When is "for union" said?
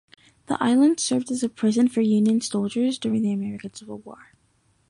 1.87-2.41